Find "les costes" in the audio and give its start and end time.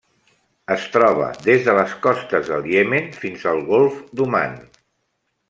1.79-2.49